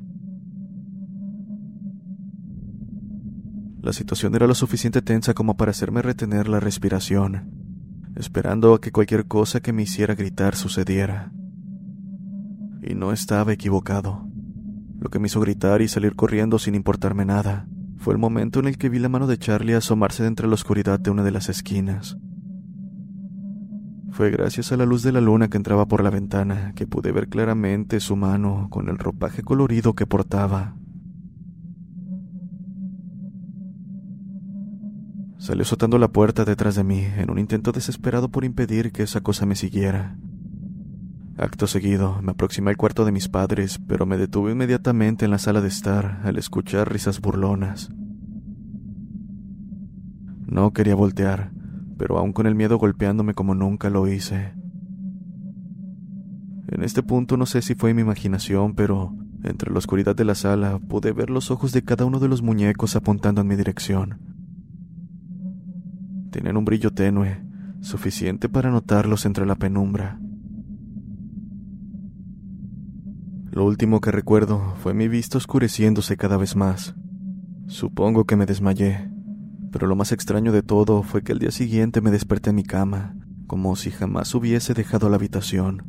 La 3.81 3.93
situación 3.93 4.35
era 4.35 4.45
lo 4.45 4.53
suficiente 4.53 5.01
tensa 5.01 5.33
como 5.33 5.57
para 5.57 5.71
hacerme 5.71 6.03
retener 6.03 6.47
la 6.47 6.59
respiración, 6.59 7.49
esperando 8.15 8.75
a 8.75 8.81
que 8.81 8.91
cualquier 8.91 9.25
cosa 9.25 9.59
que 9.59 9.73
me 9.73 9.83
hiciera 9.83 10.13
gritar 10.13 10.55
sucediera. 10.55 11.31
Y 12.83 12.93
no 12.93 13.11
estaba 13.11 13.53
equivocado. 13.53 14.27
Lo 14.99 15.09
que 15.09 15.17
me 15.17 15.27
hizo 15.27 15.39
gritar 15.39 15.81
y 15.81 15.87
salir 15.87 16.15
corriendo 16.15 16.59
sin 16.59 16.75
importarme 16.75 17.25
nada 17.25 17.67
fue 17.97 18.13
el 18.13 18.19
momento 18.19 18.59
en 18.59 18.67
el 18.67 18.77
que 18.77 18.89
vi 18.89 18.99
la 18.99 19.09
mano 19.09 19.25
de 19.25 19.37
Charlie 19.37 19.73
asomarse 19.73 20.23
de 20.23 20.29
entre 20.29 20.47
la 20.47 20.53
oscuridad 20.53 20.99
de 20.99 21.09
una 21.09 21.23
de 21.23 21.31
las 21.31 21.49
esquinas. 21.49 22.17
Fue 24.11 24.29
gracias 24.29 24.73
a 24.73 24.77
la 24.77 24.85
luz 24.85 25.03
de 25.03 25.13
la 25.13 25.21
luna 25.21 25.47
que 25.47 25.55
entraba 25.55 25.87
por 25.87 26.03
la 26.03 26.09
ventana 26.09 26.73
que 26.75 26.85
pude 26.85 27.13
ver 27.13 27.29
claramente 27.29 28.01
su 28.01 28.17
mano 28.17 28.67
con 28.69 28.89
el 28.89 28.97
ropaje 28.97 29.41
colorido 29.41 29.93
que 29.93 30.05
portaba. 30.05 30.75
Salió 35.37 35.63
azotando 35.63 35.97
la 35.97 36.09
puerta 36.09 36.43
detrás 36.43 36.75
de 36.75 36.83
mí 36.83 37.03
en 37.03 37.31
un 37.31 37.39
intento 37.39 37.71
desesperado 37.71 38.29
por 38.29 38.43
impedir 38.43 38.91
que 38.91 39.03
esa 39.03 39.21
cosa 39.21 39.45
me 39.45 39.55
siguiera. 39.55 40.17
Acto 41.37 41.65
seguido, 41.65 42.21
me 42.21 42.33
aproximé 42.33 42.69
al 42.69 42.77
cuarto 42.77 43.05
de 43.05 43.13
mis 43.13 43.29
padres, 43.29 43.79
pero 43.87 44.05
me 44.05 44.17
detuve 44.17 44.51
inmediatamente 44.51 45.25
en 45.25 45.31
la 45.31 45.39
sala 45.39 45.61
de 45.61 45.69
estar 45.69 46.21
al 46.25 46.37
escuchar 46.37 46.91
risas 46.91 47.21
burlonas. 47.21 47.89
No 50.45 50.73
quería 50.73 50.95
voltear, 50.95 51.51
pero 52.01 52.17
aún 52.17 52.33
con 52.33 52.47
el 52.47 52.55
miedo 52.55 52.79
golpeándome 52.79 53.35
como 53.35 53.53
nunca 53.53 53.91
lo 53.91 54.07
hice. 54.07 54.55
En 56.67 56.83
este 56.83 57.03
punto 57.03 57.37
no 57.37 57.45
sé 57.45 57.61
si 57.61 57.75
fue 57.75 57.93
mi 57.93 58.01
imaginación, 58.01 58.73
pero 58.73 59.15
entre 59.43 59.71
la 59.71 59.77
oscuridad 59.77 60.15
de 60.15 60.25
la 60.25 60.33
sala 60.33 60.79
pude 60.79 61.11
ver 61.11 61.29
los 61.29 61.51
ojos 61.51 61.73
de 61.73 61.83
cada 61.83 62.05
uno 62.05 62.19
de 62.19 62.27
los 62.27 62.41
muñecos 62.41 62.95
apuntando 62.95 63.41
en 63.41 63.47
mi 63.47 63.55
dirección. 63.55 64.17
Tenían 66.31 66.57
un 66.57 66.65
brillo 66.65 66.89
tenue, 66.91 67.39
suficiente 67.81 68.49
para 68.49 68.71
notarlos 68.71 69.27
entre 69.27 69.45
la 69.45 69.53
penumbra. 69.53 70.19
Lo 73.51 73.63
último 73.63 74.01
que 74.01 74.09
recuerdo 74.09 74.73
fue 74.77 74.95
mi 74.95 75.07
vista 75.07 75.37
oscureciéndose 75.37 76.17
cada 76.17 76.37
vez 76.37 76.55
más. 76.55 76.95
Supongo 77.67 78.25
que 78.25 78.37
me 78.37 78.47
desmayé, 78.47 79.10
pero 79.71 79.87
lo 79.87 79.95
más 79.95 80.11
extraño 80.11 80.51
de 80.51 80.63
todo 80.63 81.03
fue 81.03 81.23
que 81.23 81.31
al 81.31 81.39
día 81.39 81.51
siguiente 81.51 82.01
me 82.01 82.11
desperté 82.11 82.49
en 82.49 82.57
mi 82.57 82.63
cama, 82.63 83.15
como 83.47 83.75
si 83.75 83.91
jamás 83.91 84.33
hubiese 84.35 84.73
dejado 84.73 85.09
la 85.09 85.15
habitación. 85.15 85.83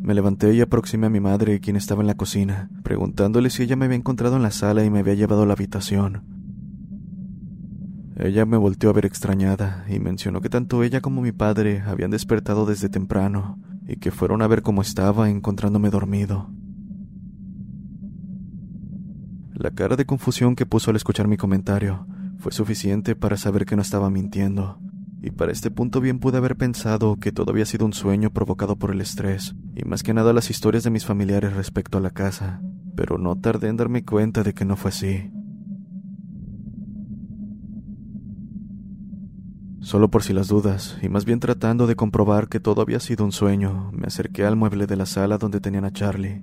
Me 0.00 0.14
levanté 0.14 0.54
y 0.54 0.60
aproximé 0.60 1.06
a 1.06 1.10
mi 1.10 1.20
madre, 1.20 1.60
quien 1.60 1.76
estaba 1.76 2.02
en 2.02 2.06
la 2.06 2.16
cocina, 2.16 2.68
preguntándole 2.82 3.48
si 3.50 3.62
ella 3.62 3.74
me 3.74 3.86
había 3.86 3.96
encontrado 3.96 4.36
en 4.36 4.42
la 4.42 4.50
sala 4.50 4.84
y 4.84 4.90
me 4.90 4.98
había 4.98 5.14
llevado 5.14 5.42
a 5.42 5.46
la 5.46 5.54
habitación. 5.54 6.24
Ella 8.16 8.46
me 8.46 8.56
volteó 8.56 8.90
a 8.90 8.92
ver 8.92 9.06
extrañada 9.06 9.84
y 9.88 9.98
mencionó 9.98 10.40
que 10.40 10.48
tanto 10.48 10.82
ella 10.82 11.00
como 11.00 11.20
mi 11.20 11.32
padre 11.32 11.82
habían 11.86 12.10
despertado 12.10 12.64
desde 12.64 12.88
temprano 12.88 13.58
y 13.88 13.96
que 13.96 14.10
fueron 14.10 14.42
a 14.42 14.46
ver 14.46 14.62
cómo 14.62 14.82
estaba 14.82 15.30
encontrándome 15.30 15.90
dormido. 15.90 16.50
La 19.54 19.70
cara 19.70 19.94
de 19.94 20.04
confusión 20.04 20.56
que 20.56 20.66
puso 20.66 20.90
al 20.90 20.96
escuchar 20.96 21.28
mi 21.28 21.36
comentario 21.36 22.08
fue 22.38 22.50
suficiente 22.50 23.14
para 23.14 23.36
saber 23.36 23.66
que 23.66 23.76
no 23.76 23.82
estaba 23.82 24.10
mintiendo, 24.10 24.80
y 25.22 25.30
para 25.30 25.52
este 25.52 25.70
punto 25.70 26.00
bien 26.00 26.18
pude 26.18 26.38
haber 26.38 26.56
pensado 26.56 27.16
que 27.20 27.30
todo 27.30 27.52
había 27.52 27.64
sido 27.64 27.86
un 27.86 27.92
sueño 27.92 28.30
provocado 28.30 28.76
por 28.76 28.90
el 28.90 29.00
estrés, 29.00 29.54
y 29.76 29.84
más 29.84 30.02
que 30.02 30.12
nada 30.12 30.32
las 30.32 30.50
historias 30.50 30.82
de 30.82 30.90
mis 30.90 31.06
familiares 31.06 31.54
respecto 31.54 31.98
a 31.98 32.00
la 32.00 32.10
casa, 32.10 32.60
pero 32.96 33.16
no 33.16 33.36
tardé 33.36 33.68
en 33.68 33.76
darme 33.76 34.04
cuenta 34.04 34.42
de 34.42 34.54
que 34.54 34.64
no 34.64 34.76
fue 34.76 34.88
así. 34.88 35.30
Solo 39.80 40.10
por 40.10 40.24
si 40.24 40.32
las 40.32 40.48
dudas, 40.48 40.98
y 41.00 41.08
más 41.08 41.24
bien 41.24 41.38
tratando 41.38 41.86
de 41.86 41.94
comprobar 41.94 42.48
que 42.48 42.58
todo 42.58 42.82
había 42.82 42.98
sido 42.98 43.24
un 43.24 43.32
sueño, 43.32 43.92
me 43.92 44.08
acerqué 44.08 44.44
al 44.44 44.56
mueble 44.56 44.88
de 44.88 44.96
la 44.96 45.06
sala 45.06 45.38
donde 45.38 45.60
tenían 45.60 45.84
a 45.84 45.92
Charlie. 45.92 46.42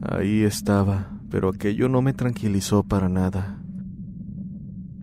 Ahí 0.00 0.42
estaba, 0.42 1.15
pero 1.30 1.48
aquello 1.48 1.88
no 1.88 2.02
me 2.02 2.12
tranquilizó 2.12 2.82
para 2.82 3.08
nada. 3.08 3.58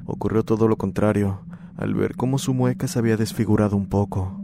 Ocurrió 0.06 0.44
todo 0.44 0.68
lo 0.68 0.78
contrario, 0.78 1.46
al 1.78 1.94
ver 1.94 2.16
cómo 2.16 2.38
su 2.38 2.54
mueca 2.54 2.88
se 2.88 3.00
había 3.00 3.18
desfigurado 3.18 3.76
un 3.76 3.88
poco. 3.88 4.40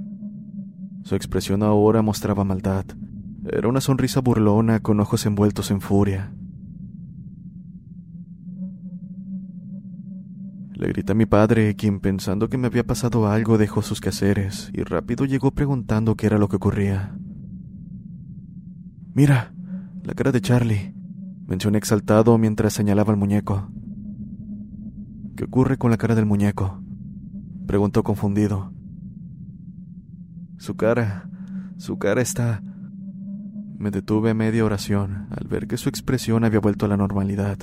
Su 1.03 1.15
expresión 1.15 1.63
ahora 1.63 2.01
mostraba 2.01 2.43
maldad. 2.43 2.85
Era 3.51 3.67
una 3.67 3.81
sonrisa 3.81 4.19
burlona 4.21 4.79
con 4.79 4.99
ojos 4.99 5.25
envueltos 5.25 5.71
en 5.71 5.81
furia. 5.81 6.33
Le 10.73 10.87
grité 10.87 11.11
a 11.11 11.15
mi 11.15 11.25
padre, 11.25 11.75
quien 11.75 11.99
pensando 11.99 12.47
que 12.47 12.57
me 12.57 12.67
había 12.67 12.85
pasado 12.85 13.27
algo 13.27 13.57
dejó 13.57 13.81
sus 13.81 13.99
quehaceres 13.99 14.71
y 14.73 14.83
rápido 14.83 15.25
llegó 15.25 15.51
preguntando 15.51 16.15
qué 16.15 16.27
era 16.27 16.37
lo 16.37 16.47
que 16.47 16.55
ocurría. 16.55 17.17
Mira, 19.13 19.53
la 20.03 20.13
cara 20.13 20.31
de 20.31 20.39
Charlie, 20.39 20.93
mencioné 21.49 21.79
exaltado 21.79 22.37
mientras 22.37 22.73
señalaba 22.73 23.11
al 23.11 23.17
muñeco. 23.17 23.71
¿Qué 25.35 25.45
ocurre 25.45 25.77
con 25.77 25.89
la 25.89 25.97
cara 25.97 26.13
del 26.13 26.27
muñeco? 26.27 26.79
preguntó 27.65 28.03
confundido. 28.03 28.71
Su 30.57 30.75
cara, 30.75 31.27
su 31.77 31.97
cara 31.97 32.21
está... 32.21 32.61
Me 33.79 33.89
detuve 33.89 34.33
media 34.33 34.63
oración 34.63 35.27
al 35.31 35.47
ver 35.47 35.67
que 35.67 35.77
su 35.77 35.89
expresión 35.89 36.43
había 36.43 36.59
vuelto 36.59 36.85
a 36.85 36.89
la 36.89 36.97
normalidad. 36.97 37.57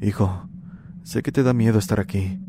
Hijo, 0.00 0.48
sé 1.02 1.22
que 1.22 1.30
te 1.30 1.42
da 1.42 1.52
miedo 1.52 1.78
estar 1.78 2.00
aquí. 2.00 2.40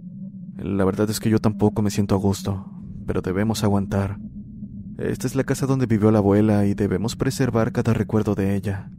La 0.58 0.86
verdad 0.86 1.10
es 1.10 1.20
que 1.20 1.30
yo 1.30 1.40
tampoco 1.40 1.82
me 1.82 1.92
siento 1.92 2.16
a 2.16 2.18
gusto, 2.18 2.72
pero 3.06 3.22
debemos 3.22 3.64
aguantar. 3.64 4.18
Esta 4.98 5.28
es 5.28 5.36
la 5.36 5.44
casa 5.44 5.66
donde 5.66 5.88
vivió 5.88 6.10
la 6.10 6.20
abuela 6.20 6.66
y 6.66 6.74
debemos 6.74 7.16
preservar 7.16 7.74
cada 7.74 7.94
recuerdo 7.94 8.34
de 8.34 8.56
ella. 8.56 8.90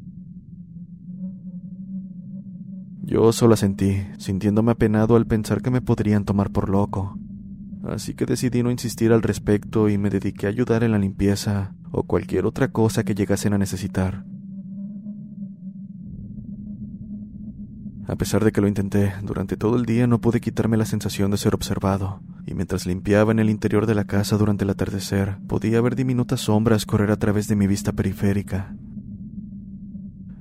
Yo 3.03 3.33
solo 3.33 3.57
sentí, 3.57 4.03
sintiéndome 4.19 4.73
apenado 4.73 5.17
al 5.17 5.27
pensar 5.27 5.63
que 5.63 5.71
me 5.71 5.81
podrían 5.81 6.25
tomar 6.25 6.51
por 6.51 6.69
loco. 6.69 7.19
Así 7.85 8.15
que 8.15 8.27
decidí 8.27 8.63
no 8.63 8.71
insistir 8.71 9.13
al 9.13 9.23
respecto 9.23 9.89
y 9.89 9.97
me 9.97 10.11
dediqué 10.11 10.47
a 10.47 10.51
ayudar 10.51 10.83
en 10.83 10.93
la 10.93 10.99
limpieza 10.99 11.75
o 11.93 12.03
cualquier 12.03 12.45
otra 12.45 12.73
cosa 12.73 13.05
que 13.05 13.15
llegasen 13.15 13.55
a 13.55 13.59
necesitar. 13.59 14.25
A 18.09 18.15
pesar 18.15 18.45
de 18.45 18.53
que 18.53 18.61
lo 18.61 18.69
intenté, 18.69 19.15
durante 19.23 19.57
todo 19.57 19.77
el 19.77 19.85
día 19.85 20.07
no 20.07 20.21
pude 20.21 20.41
quitarme 20.41 20.77
la 20.77 20.87
sensación 20.87 21.33
de 21.33 21.39
ser 21.39 21.55
observado, 21.55 22.21
y 22.47 22.55
mientras 22.55 22.87
limpiaba 22.87 23.33
en 23.33 23.41
el 23.41 23.51
interior 23.51 23.87
de 23.87 23.97
la 23.97 24.05
casa 24.05 24.37
durante 24.37 24.63
el 24.63 24.71
atardecer, 24.71 25.39
podía 25.49 25.81
ver 25.81 25.97
diminutas 25.97 26.43
sombras 26.43 26.87
correr 26.87 27.11
a 27.11 27.17
través 27.17 27.49
de 27.49 27.57
mi 27.57 27.67
vista 27.67 27.93
periférica. 27.93 28.77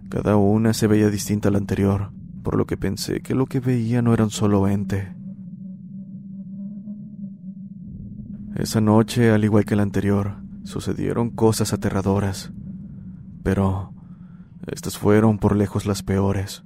Cada 0.09 0.35
una 0.37 0.73
se 0.73 0.85
veía 0.85 1.09
distinta 1.09 1.49
a 1.49 1.51
la 1.51 1.57
anterior, 1.57 2.11
por 2.43 2.55
lo 2.55 2.67
que 2.67 2.77
pensé 2.77 3.21
que 3.21 3.33
lo 3.33 3.47
que 3.47 3.59
veía 3.59 4.03
no 4.03 4.13
era 4.13 4.23
un 4.23 4.29
solo 4.29 4.67
ente. 4.67 5.15
Esa 8.55 8.79
noche, 8.79 9.31
al 9.31 9.43
igual 9.43 9.65
que 9.65 9.75
la 9.75 9.81
anterior, 9.81 10.35
sucedieron 10.63 11.31
cosas 11.31 11.73
aterradoras, 11.73 12.53
pero 13.41 13.91
estas 14.67 14.99
fueron 14.99 15.39
por 15.39 15.55
lejos 15.55 15.87
las 15.87 16.03
peores. 16.03 16.63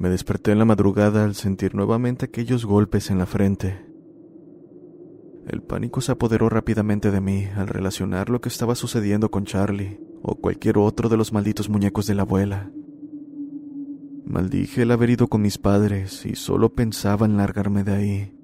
Me 0.00 0.08
desperté 0.08 0.52
en 0.52 0.58
la 0.58 0.64
madrugada 0.64 1.24
al 1.24 1.34
sentir 1.34 1.74
nuevamente 1.74 2.24
aquellos 2.24 2.64
golpes 2.64 3.10
en 3.10 3.18
la 3.18 3.26
frente. 3.26 3.84
El 5.46 5.60
pánico 5.60 6.00
se 6.00 6.10
apoderó 6.10 6.48
rápidamente 6.48 7.10
de 7.10 7.20
mí 7.20 7.44
al 7.54 7.68
relacionar 7.68 8.30
lo 8.30 8.40
que 8.40 8.48
estaba 8.48 8.74
sucediendo 8.74 9.30
con 9.30 9.44
Charlie 9.44 10.00
o 10.22 10.36
cualquier 10.36 10.78
otro 10.78 11.10
de 11.10 11.18
los 11.18 11.34
malditos 11.34 11.68
muñecos 11.68 12.06
de 12.06 12.14
la 12.14 12.22
abuela. 12.22 12.70
Maldije 14.24 14.82
el 14.82 14.90
haber 14.92 15.10
ido 15.10 15.28
con 15.28 15.42
mis 15.42 15.58
padres 15.58 16.24
y 16.24 16.34
solo 16.34 16.72
pensaba 16.72 17.26
en 17.26 17.36
largarme 17.36 17.84
de 17.84 17.92
ahí. 17.92 18.34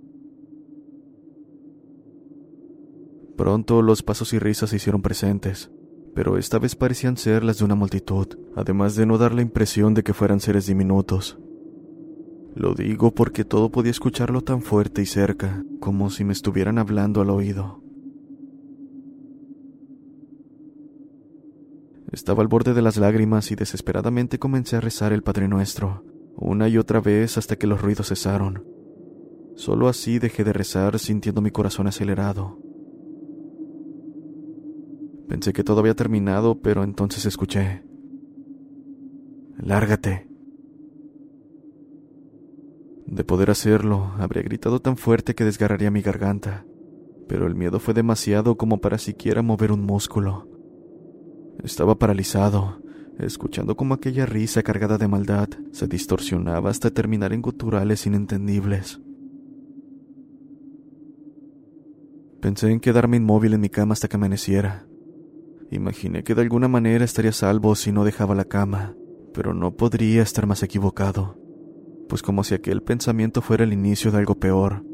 Pronto 3.34 3.80
los 3.80 4.02
pasos 4.02 4.34
y 4.34 4.38
risas 4.38 4.68
se 4.68 4.76
hicieron 4.76 5.00
presentes, 5.00 5.70
pero 6.14 6.36
esta 6.36 6.58
vez 6.58 6.76
parecían 6.76 7.16
ser 7.16 7.42
las 7.44 7.60
de 7.60 7.64
una 7.64 7.76
multitud, 7.76 8.26
además 8.54 8.94
de 8.94 9.06
no 9.06 9.16
dar 9.16 9.32
la 9.32 9.40
impresión 9.40 9.94
de 9.94 10.02
que 10.02 10.12
fueran 10.12 10.40
seres 10.40 10.66
diminutos. 10.66 11.38
Lo 12.56 12.74
digo 12.74 13.14
porque 13.14 13.44
todo 13.44 13.70
podía 13.70 13.90
escucharlo 13.90 14.40
tan 14.40 14.62
fuerte 14.62 15.02
y 15.02 15.06
cerca, 15.06 15.62
como 15.78 16.08
si 16.08 16.24
me 16.24 16.32
estuvieran 16.32 16.78
hablando 16.78 17.20
al 17.20 17.28
oído. 17.28 17.82
Estaba 22.10 22.40
al 22.40 22.48
borde 22.48 22.72
de 22.72 22.80
las 22.80 22.96
lágrimas 22.96 23.50
y 23.50 23.56
desesperadamente 23.56 24.38
comencé 24.38 24.76
a 24.76 24.80
rezar 24.80 25.12
el 25.12 25.22
Padre 25.22 25.48
Nuestro, 25.48 26.02
una 26.34 26.66
y 26.66 26.78
otra 26.78 26.98
vez 27.02 27.36
hasta 27.36 27.56
que 27.56 27.66
los 27.66 27.82
ruidos 27.82 28.08
cesaron. 28.08 28.64
Solo 29.54 29.86
así 29.86 30.18
dejé 30.18 30.42
de 30.42 30.54
rezar 30.54 30.98
sintiendo 30.98 31.42
mi 31.42 31.50
corazón 31.50 31.88
acelerado. 31.88 32.58
Pensé 35.28 35.52
que 35.52 35.62
todo 35.62 35.80
había 35.80 35.94
terminado, 35.94 36.58
pero 36.62 36.84
entonces 36.84 37.26
escuché. 37.26 37.82
Lárgate. 39.58 40.25
De 43.06 43.22
poder 43.22 43.50
hacerlo, 43.50 44.12
habría 44.18 44.42
gritado 44.42 44.80
tan 44.80 44.96
fuerte 44.96 45.36
que 45.36 45.44
desgarraría 45.44 45.92
mi 45.92 46.02
garganta, 46.02 46.66
pero 47.28 47.46
el 47.46 47.54
miedo 47.54 47.78
fue 47.78 47.94
demasiado 47.94 48.56
como 48.56 48.80
para 48.80 48.98
siquiera 48.98 49.42
mover 49.42 49.70
un 49.70 49.82
músculo. 49.82 50.48
Estaba 51.62 51.98
paralizado, 51.98 52.82
escuchando 53.18 53.76
como 53.76 53.94
aquella 53.94 54.26
risa 54.26 54.64
cargada 54.64 54.98
de 54.98 55.06
maldad 55.06 55.48
se 55.70 55.86
distorsionaba 55.86 56.68
hasta 56.68 56.90
terminar 56.90 57.32
en 57.32 57.42
guturales 57.42 58.06
inentendibles. 58.06 59.00
Pensé 62.40 62.70
en 62.70 62.80
quedarme 62.80 63.18
inmóvil 63.18 63.54
en 63.54 63.60
mi 63.60 63.70
cama 63.70 63.92
hasta 63.92 64.08
que 64.08 64.16
amaneciera. 64.16 64.86
Imaginé 65.70 66.24
que 66.24 66.34
de 66.34 66.42
alguna 66.42 66.68
manera 66.68 67.04
estaría 67.04 67.32
salvo 67.32 67.76
si 67.76 67.92
no 67.92 68.04
dejaba 68.04 68.34
la 68.34 68.44
cama, 68.44 68.94
pero 69.32 69.54
no 69.54 69.76
podría 69.76 70.22
estar 70.22 70.46
más 70.46 70.62
equivocado 70.64 71.45
pues 72.08 72.22
como 72.22 72.44
si 72.44 72.54
aquel 72.54 72.82
pensamiento 72.82 73.42
fuera 73.42 73.64
el 73.64 73.72
inicio 73.72 74.10
de 74.10 74.18
algo 74.18 74.36
peor. 74.36 74.84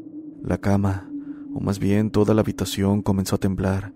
La 0.43 0.57
cama, 0.57 1.09
o 1.53 1.59
más 1.59 1.79
bien 1.79 2.11
toda 2.11 2.33
la 2.33 2.41
habitación, 2.41 3.01
comenzó 3.01 3.35
a 3.35 3.39
temblar. 3.39 3.93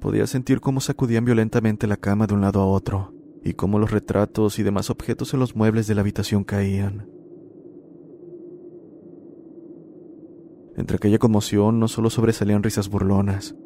Podía 0.00 0.26
sentir 0.26 0.60
cómo 0.60 0.80
sacudían 0.80 1.24
violentamente 1.24 1.86
la 1.86 1.96
cama 1.96 2.26
de 2.26 2.34
un 2.34 2.40
lado 2.40 2.60
a 2.60 2.66
otro, 2.66 3.14
y 3.42 3.54
cómo 3.54 3.78
los 3.78 3.90
retratos 3.90 4.58
y 4.58 4.62
demás 4.62 4.90
objetos 4.90 5.34
en 5.34 5.40
los 5.40 5.56
muebles 5.56 5.86
de 5.86 5.94
la 5.94 6.02
habitación 6.02 6.44
caían. 6.44 7.08
Entre 10.76 10.96
aquella 10.96 11.18
conmoción 11.18 11.80
no 11.80 11.88
solo 11.88 12.08
sobresalían 12.08 12.62
risas 12.62 12.88
burlonas, 12.88 13.56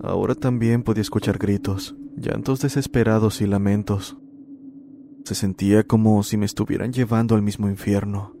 ahora 0.00 0.34
también 0.34 0.82
podía 0.82 1.02
escuchar 1.02 1.38
gritos, 1.38 1.94
llantos 2.16 2.60
desesperados 2.60 3.40
y 3.40 3.46
lamentos. 3.46 4.16
Se 5.24 5.34
sentía 5.34 5.84
como 5.84 6.22
si 6.22 6.36
me 6.36 6.44
estuvieran 6.44 6.92
llevando 6.92 7.34
al 7.34 7.40
mismo 7.40 7.68
infierno. 7.70 8.34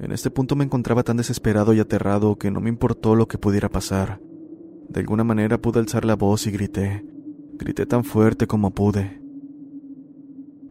En 0.00 0.10
este 0.10 0.30
punto 0.30 0.56
me 0.56 0.64
encontraba 0.64 1.02
tan 1.02 1.18
desesperado 1.18 1.74
y 1.74 1.80
aterrado 1.80 2.36
que 2.36 2.50
no 2.50 2.60
me 2.62 2.70
importó 2.70 3.14
lo 3.14 3.28
que 3.28 3.36
pudiera 3.36 3.68
pasar. 3.68 4.20
De 4.88 5.00
alguna 5.00 5.22
manera 5.22 5.60
pude 5.60 5.80
alzar 5.80 6.06
la 6.06 6.16
voz 6.16 6.46
y 6.46 6.50
grité. 6.50 7.04
Grité 7.58 7.84
tan 7.84 8.04
fuerte 8.04 8.46
como 8.46 8.70
pude. 8.72 9.20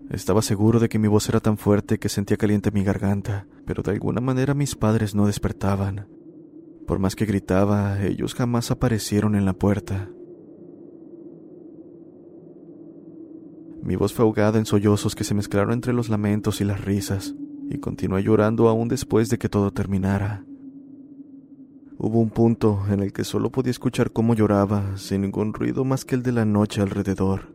Estaba 0.10 0.42
seguro 0.42 0.80
de 0.80 0.90
que 0.90 1.00
mi 1.00 1.08
voz 1.08 1.30
era 1.30 1.40
tan 1.40 1.58
fuerte 1.58 2.00
que 2.00 2.10
sentía 2.10 2.36
caliente 2.36 2.72
mi 2.72 2.84
garganta, 2.84 3.48
pero 3.66 3.84
de 3.84 3.92
alguna 3.92 4.22
manera 4.22 4.56
mis 4.56 4.76
padres 4.76 5.14
no 5.14 5.28
despertaban. 5.28 6.08
Por 6.88 6.98
más 6.98 7.16
que 7.16 7.26
gritaba, 7.26 8.04
ellos 8.04 8.34
jamás 8.34 8.72
aparecieron 8.72 9.36
en 9.36 9.46
la 9.46 9.54
puerta. 9.54 10.10
Mi 13.84 13.96
voz 13.96 14.14
fue 14.14 14.24
ahogada 14.24 14.60
en 14.60 14.66
sollozos 14.66 15.16
que 15.16 15.24
se 15.24 15.34
mezclaron 15.34 15.74
entre 15.74 15.94
los 15.94 16.10
lamentos 16.10 16.62
y 16.62 16.66
las 16.66 16.86
risas, 16.86 17.36
y 17.70 17.80
continué 17.80 18.22
llorando 18.22 18.70
aún 18.70 18.88
después 18.88 19.30
de 19.30 19.38
que 19.38 19.50
todo 19.50 19.72
terminara. 19.72 20.46
Hubo 21.98 22.20
un 22.20 22.30
punto 22.30 22.84
en 22.90 23.00
el 23.00 23.14
que 23.14 23.24
solo 23.24 23.52
podía 23.52 23.72
escuchar 23.72 24.12
cómo 24.12 24.34
lloraba, 24.36 24.98
sin 24.98 25.22
ningún 25.22 25.54
ruido 25.54 25.84
más 25.84 26.06
que 26.06 26.16
el 26.16 26.24
de 26.24 26.32
la 26.32 26.46
noche 26.46 26.82
alrededor. 26.82 27.54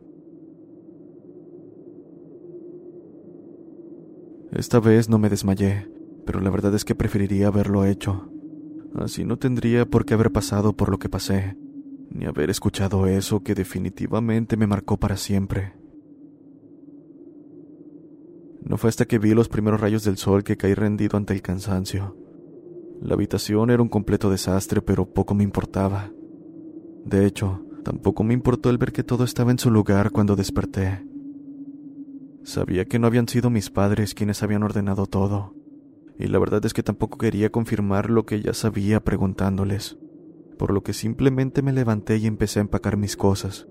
Esta 4.51 4.79
vez 4.79 5.09
no 5.09 5.19
me 5.19 5.29
desmayé, 5.29 5.89
pero 6.25 6.39
la 6.41 6.49
verdad 6.49 6.73
es 6.75 6.83
que 6.83 6.95
preferiría 6.95 7.47
haberlo 7.47 7.85
hecho. 7.85 8.29
Así 8.95 9.23
no 9.23 9.37
tendría 9.37 9.85
por 9.85 10.05
qué 10.05 10.13
haber 10.13 10.31
pasado 10.31 10.73
por 10.73 10.89
lo 10.89 10.97
que 10.97 11.09
pasé, 11.09 11.57
ni 12.09 12.25
haber 12.25 12.49
escuchado 12.49 13.05
eso 13.07 13.43
que 13.43 13.53
definitivamente 13.53 14.57
me 14.57 14.67
marcó 14.67 14.97
para 14.97 15.17
siempre. 15.17 15.73
No 18.67 18.77
fue 18.77 18.89
hasta 18.89 19.05
que 19.05 19.19
vi 19.19 19.33
los 19.33 19.49
primeros 19.49 19.79
rayos 19.79 20.03
del 20.03 20.17
sol 20.17 20.43
que 20.43 20.57
caí 20.57 20.73
rendido 20.73 21.17
ante 21.17 21.33
el 21.33 21.41
cansancio. 21.41 22.17
La 23.01 23.13
habitación 23.13 23.69
era 23.69 23.81
un 23.81 23.89
completo 23.89 24.29
desastre, 24.29 24.81
pero 24.81 25.05
poco 25.05 25.35
me 25.35 25.43
importaba. 25.43 26.11
De 27.05 27.25
hecho, 27.25 27.67
Tampoco 27.87 28.25
me 28.25 28.33
importó 28.33 28.69
el 28.69 28.77
ver 28.77 28.91
que 28.91 29.05
todo 29.05 29.23
estaba 29.23 29.49
en 29.49 29.59
su 29.59 29.71
lugar 29.71 30.11
cuando 30.11 30.35
desperté. 30.35 31.07
Sabía 32.43 32.83
que 32.83 32.99
no 32.99 33.07
habían 33.07 33.29
sido 33.29 33.49
mis 33.49 33.69
padres 33.69 34.13
quienes 34.13 34.43
habían 34.43 34.63
ordenado 34.63 35.05
todo, 35.05 35.55
y 36.19 36.27
la 36.27 36.37
verdad 36.37 36.65
es 36.65 36.73
que 36.73 36.83
tampoco 36.83 37.17
quería 37.17 37.49
confirmar 37.49 38.09
lo 38.09 38.25
que 38.25 38.41
ya 38.41 38.53
sabía 38.53 38.99
preguntándoles, 38.99 39.97
por 40.59 40.73
lo 40.73 40.83
que 40.83 40.91
simplemente 40.91 41.61
me 41.61 41.71
levanté 41.71 42.17
y 42.17 42.27
empecé 42.27 42.59
a 42.59 42.63
empacar 42.63 42.97
mis 42.97 43.15
cosas. 43.15 43.69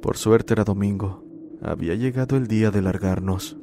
Por 0.00 0.16
suerte 0.16 0.54
era 0.54 0.64
domingo, 0.64 1.21
había 1.62 1.94
llegado 1.94 2.36
el 2.36 2.48
día 2.48 2.70
de 2.70 2.82
largarnos. 2.82 3.56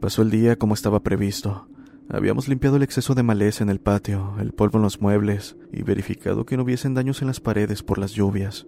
Pasó 0.00 0.22
el 0.22 0.30
día 0.30 0.56
como 0.56 0.74
estaba 0.74 1.02
previsto. 1.02 1.68
Habíamos 2.08 2.48
limpiado 2.48 2.76
el 2.76 2.82
exceso 2.82 3.14
de 3.14 3.22
maleza 3.22 3.64
en 3.64 3.70
el 3.70 3.80
patio, 3.80 4.36
el 4.38 4.52
polvo 4.52 4.78
en 4.78 4.82
los 4.82 5.00
muebles 5.00 5.56
y 5.72 5.82
verificado 5.82 6.46
que 6.46 6.56
no 6.56 6.62
hubiesen 6.62 6.94
daños 6.94 7.20
en 7.20 7.26
las 7.26 7.40
paredes 7.40 7.82
por 7.82 7.98
las 7.98 8.12
lluvias. 8.12 8.66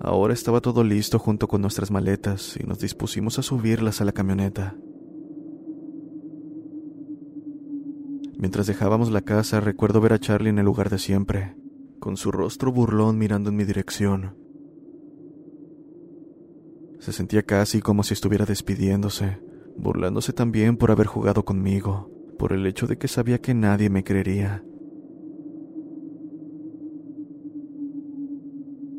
Ahora 0.00 0.32
estaba 0.32 0.60
todo 0.60 0.84
listo 0.84 1.18
junto 1.18 1.48
con 1.48 1.60
nuestras 1.60 1.90
maletas 1.90 2.56
y 2.62 2.66
nos 2.66 2.78
dispusimos 2.78 3.38
a 3.38 3.42
subirlas 3.42 4.00
a 4.00 4.04
la 4.04 4.12
camioneta. 4.12 4.76
Mientras 8.38 8.68
dejábamos 8.68 9.10
la 9.10 9.22
casa, 9.22 9.58
recuerdo 9.60 10.00
ver 10.00 10.12
a 10.12 10.20
Charlie 10.20 10.50
en 10.50 10.60
el 10.60 10.64
lugar 10.64 10.90
de 10.90 10.98
siempre, 10.98 11.56
con 11.98 12.16
su 12.16 12.30
rostro 12.30 12.72
burlón 12.72 13.18
mirando 13.18 13.50
en 13.50 13.56
mi 13.56 13.64
dirección. 13.64 14.36
Se 16.98 17.12
sentía 17.12 17.42
casi 17.42 17.80
como 17.80 18.02
si 18.02 18.14
estuviera 18.14 18.44
despidiéndose, 18.44 19.38
burlándose 19.76 20.32
también 20.32 20.76
por 20.76 20.90
haber 20.90 21.06
jugado 21.06 21.44
conmigo, 21.44 22.10
por 22.38 22.52
el 22.52 22.66
hecho 22.66 22.86
de 22.86 22.98
que 22.98 23.08
sabía 23.08 23.40
que 23.40 23.54
nadie 23.54 23.90
me 23.90 24.04
creería. 24.04 24.64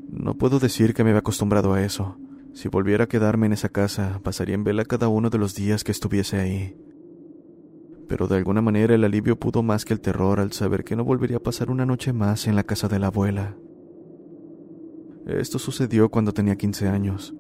No 0.09 0.37
puedo 0.37 0.59
decir 0.59 0.93
que 0.93 1.03
me 1.03 1.11
había 1.11 1.19
acostumbrado 1.19 1.73
a 1.73 1.83
eso. 1.83 2.17
Si 2.53 2.67
volviera 2.67 3.05
a 3.05 3.07
quedarme 3.07 3.45
en 3.45 3.53
esa 3.53 3.69
casa, 3.69 4.19
pasaría 4.23 4.55
en 4.55 4.63
vela 4.63 4.83
cada 4.85 5.07
uno 5.07 5.29
de 5.29 5.37
los 5.37 5.55
días 5.55 5.83
que 5.83 5.91
estuviese 5.91 6.37
ahí. 6.37 6.75
Pero 8.09 8.27
de 8.27 8.35
alguna 8.35 8.61
manera 8.61 8.95
el 8.95 9.03
alivio 9.05 9.39
pudo 9.39 9.61
más 9.63 9.85
que 9.85 9.93
el 9.93 10.01
terror 10.01 10.39
al 10.39 10.51
saber 10.51 10.83
que 10.83 10.95
no 10.95 11.05
volvería 11.05 11.37
a 11.37 11.43
pasar 11.43 11.69
una 11.69 11.85
noche 11.85 12.11
más 12.11 12.47
en 12.47 12.55
la 12.55 12.63
casa 12.63 12.87
de 12.87 12.97
la 12.99 13.07
abuela. 13.07 13.55
Esto 15.27 15.59
sucedió 15.59 16.09
cuando 16.09 16.33
tenía 16.33 16.55
15 16.55 16.87
años. 16.87 17.35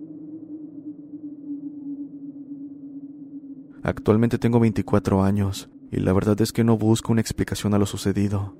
Actualmente 3.81 4.37
tengo 4.37 4.59
24 4.59 5.23
años 5.23 5.71
y 5.91 5.97
la 6.01 6.13
verdad 6.13 6.39
es 6.39 6.53
que 6.53 6.63
no 6.63 6.77
busco 6.77 7.11
una 7.11 7.21
explicación 7.21 7.73
a 7.73 7.79
lo 7.79 7.87
sucedido. 7.87 8.55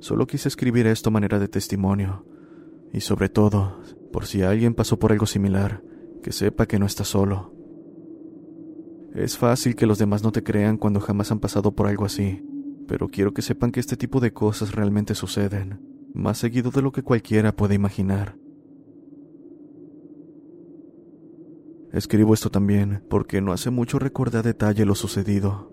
Solo 0.00 0.26
quise 0.26 0.48
escribir 0.48 0.86
esto 0.86 1.08
a 1.08 1.12
manera 1.12 1.38
de 1.38 1.48
testimonio 1.48 2.26
y 2.92 3.00
sobre 3.00 3.30
todo, 3.30 3.80
por 4.12 4.26
si 4.26 4.42
alguien 4.42 4.74
pasó 4.74 4.98
por 4.98 5.12
algo 5.12 5.24
similar, 5.24 5.82
que 6.22 6.32
sepa 6.32 6.66
que 6.66 6.78
no 6.78 6.84
está 6.84 7.04
solo. 7.04 7.55
Es 9.16 9.38
fácil 9.38 9.74
que 9.76 9.86
los 9.86 9.96
demás 9.96 10.22
no 10.22 10.30
te 10.30 10.42
crean 10.42 10.76
cuando 10.76 11.00
jamás 11.00 11.32
han 11.32 11.40
pasado 11.40 11.72
por 11.72 11.86
algo 11.86 12.04
así, 12.04 12.46
pero 12.86 13.08
quiero 13.08 13.32
que 13.32 13.40
sepan 13.40 13.72
que 13.72 13.80
este 13.80 13.96
tipo 13.96 14.20
de 14.20 14.34
cosas 14.34 14.74
realmente 14.74 15.14
suceden, 15.14 15.80
más 16.12 16.36
seguido 16.36 16.70
de 16.70 16.82
lo 16.82 16.92
que 16.92 17.02
cualquiera 17.02 17.56
puede 17.56 17.74
imaginar. 17.74 18.36
Escribo 21.94 22.34
esto 22.34 22.50
también 22.50 23.04
porque 23.08 23.40
no 23.40 23.54
hace 23.54 23.70
mucho 23.70 23.98
recordé 23.98 24.36
a 24.36 24.42
detalle 24.42 24.84
lo 24.84 24.94
sucedido. 24.94 25.72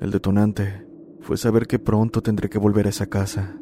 El 0.00 0.10
detonante 0.10 0.86
fue 1.20 1.36
saber 1.36 1.66
que 1.66 1.78
pronto 1.78 2.22
tendré 2.22 2.48
que 2.48 2.56
volver 2.56 2.86
a 2.86 2.90
esa 2.90 3.08
casa. 3.08 3.60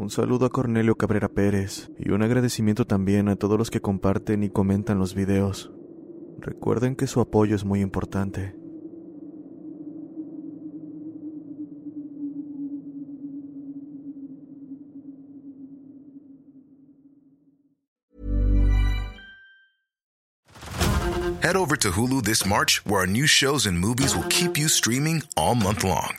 Un 0.00 0.10
saludo 0.10 0.46
a 0.46 0.50
Cornelio 0.50 0.94
Cabrera 0.94 1.28
Pérez 1.28 1.90
y 1.98 2.10
un 2.10 2.22
agradecimiento 2.22 2.86
también 2.86 3.28
a 3.28 3.34
todos 3.34 3.58
los 3.58 3.68
que 3.68 3.80
comparten 3.80 4.44
y 4.44 4.48
comentan 4.48 5.00
los 5.00 5.12
videos. 5.12 5.72
Recuerden 6.38 6.94
que 6.94 7.08
su 7.08 7.20
apoyo 7.20 7.56
es 7.56 7.64
muy 7.64 7.80
importante. 7.80 8.54
Head 21.42 21.56
over 21.56 21.76
to 21.76 21.90
Hulu 21.90 22.22
this 22.22 22.46
March, 22.46 22.80
where 22.86 23.00
our 23.00 23.08
new 23.08 23.26
shows 23.26 23.66
and 23.66 23.76
movies 23.76 24.14
will 24.14 24.28
keep 24.28 24.56
you 24.56 24.68
streaming 24.68 25.24
all 25.36 25.56
month 25.56 25.82
long. 25.82 26.18